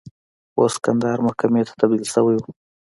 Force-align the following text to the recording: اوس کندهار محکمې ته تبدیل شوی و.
اوس 0.59 0.73
کندهار 0.83 1.19
محکمې 1.27 1.61
ته 1.67 1.73
تبدیل 1.79 2.05
شوی 2.13 2.35
و. 2.39 2.43